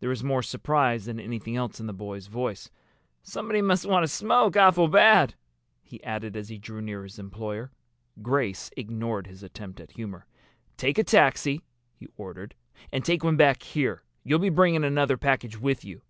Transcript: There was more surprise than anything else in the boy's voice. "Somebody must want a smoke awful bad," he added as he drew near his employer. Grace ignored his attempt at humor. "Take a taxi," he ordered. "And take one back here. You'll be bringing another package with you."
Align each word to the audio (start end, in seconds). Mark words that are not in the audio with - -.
There 0.00 0.08
was 0.08 0.24
more 0.24 0.42
surprise 0.42 1.04
than 1.04 1.20
anything 1.20 1.54
else 1.54 1.78
in 1.78 1.86
the 1.86 1.92
boy's 1.92 2.26
voice. 2.28 2.70
"Somebody 3.22 3.60
must 3.60 3.84
want 3.84 4.02
a 4.02 4.08
smoke 4.08 4.56
awful 4.56 4.88
bad," 4.88 5.34
he 5.82 6.02
added 6.02 6.36
as 6.38 6.48
he 6.48 6.56
drew 6.56 6.80
near 6.80 7.02
his 7.02 7.18
employer. 7.18 7.70
Grace 8.22 8.70
ignored 8.78 9.26
his 9.26 9.42
attempt 9.42 9.78
at 9.78 9.90
humor. 9.92 10.24
"Take 10.78 10.96
a 10.96 11.04
taxi," 11.04 11.60
he 11.94 12.08
ordered. 12.16 12.54
"And 12.92 13.04
take 13.04 13.22
one 13.22 13.36
back 13.36 13.62
here. 13.62 14.02
You'll 14.24 14.38
be 14.38 14.48
bringing 14.48 14.84
another 14.84 15.18
package 15.18 15.58
with 15.60 15.84
you." 15.84 16.00